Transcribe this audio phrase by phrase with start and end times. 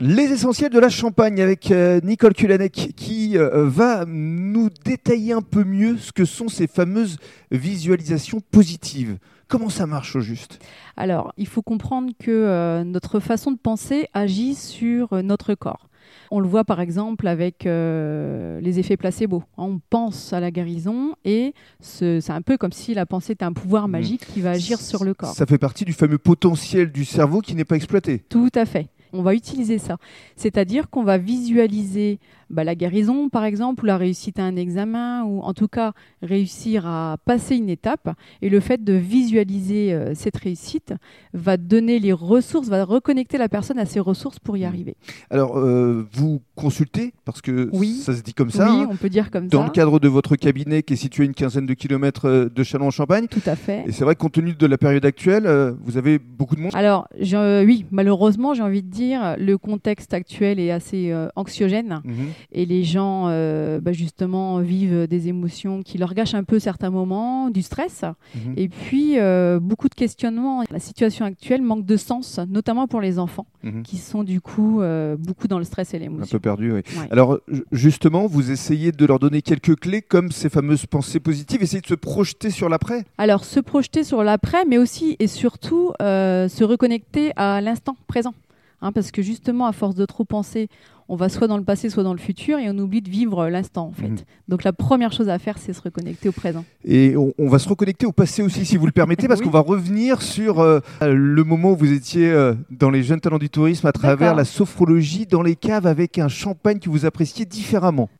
[0.00, 5.42] Les essentiels de la Champagne avec euh, Nicole Kulanek qui euh, va nous détailler un
[5.42, 7.16] peu mieux ce que sont ces fameuses
[7.50, 9.18] visualisations positives.
[9.48, 10.60] Comment ça marche au juste?
[10.96, 15.88] Alors, il faut comprendre que euh, notre façon de penser agit sur euh, notre corps.
[16.30, 19.42] On le voit par exemple avec euh, les effets placebo.
[19.56, 23.44] On pense à la guérison et ce- c'est un peu comme si la pensée était
[23.44, 25.34] un pouvoir magique qui va agir sur le corps.
[25.34, 28.20] Ça fait partie du fameux potentiel du cerveau qui n'est pas exploité.
[28.28, 28.86] Tout à fait.
[29.12, 29.96] On va utiliser ça.
[30.36, 32.18] C'est-à-dire qu'on va visualiser
[32.50, 35.92] bah, la guérison, par exemple, ou la réussite à un examen, ou en tout cas
[36.22, 38.10] réussir à passer une étape.
[38.40, 40.94] Et le fait de visualiser euh, cette réussite
[41.34, 44.64] va donner les ressources, va reconnecter la personne à ses ressources pour y Mmh.
[44.64, 44.96] arriver.
[45.30, 47.94] Alors, euh, vous consultez, parce que Oui.
[48.02, 49.66] ça se dit comme ça, oui, hein, on peut dire comme dans ça.
[49.66, 52.62] le cadre de votre cabinet qui est situé à une quinzaine de kilomètres euh, de
[52.62, 53.26] Châlons-en-Champagne.
[53.28, 53.84] Tout à fait.
[53.86, 56.60] Et c'est vrai que compte tenu de la période actuelle, euh, vous avez beaucoup de
[56.60, 56.72] monde.
[56.74, 62.00] Alors, je- oui, malheureusement, j'ai envie de dire, le contexte actuel est assez euh, anxiogène.
[62.04, 62.14] Mhm.
[62.52, 66.90] et les gens euh, bah, justement vivent des émotions qui leur gâchent un peu certains
[66.90, 68.02] moments, du stress
[68.34, 68.54] Mhm.
[68.56, 70.62] et puis euh, beaucoup de questionnements.
[70.70, 73.82] La situation actuelle manque de sens, notamment pour les enfants Mhm.
[73.82, 74.80] qui sont du coup
[75.18, 76.38] beaucoup dans le stress et Un peu l'émotion.
[76.38, 76.80] perdu, oui.
[76.96, 77.08] Ouais.
[77.10, 81.62] Alors, ju- justement, vous essayez de leur donner quelques clés comme ces fameuses pensées positives,
[81.62, 83.04] essayez de se projeter sur l'après?
[83.18, 88.34] Alors se projeter sur l'après, mais aussi et surtout se reconnecter à l'instant présent.
[88.80, 90.68] Hein, parce que justement, à force de trop penser,
[91.08, 93.48] on va soit dans le passé, soit dans le futur, et on oublie de vivre
[93.48, 94.08] l'instant en fait.
[94.08, 94.18] Mhm.
[94.46, 96.64] Donc la première chose à faire, c'est se reconnecter au présent.
[96.84, 99.46] Et on, on va se reconnecter au passé aussi, si vous le permettez, parce Oui.
[99.46, 103.38] qu'on va revenir sur euh, le moment où vous étiez euh, dans les jeunes talents
[103.38, 107.46] du tourisme à travers la sophrologie dans les caves avec un champagne que vous appréciez
[107.46, 108.08] différemment.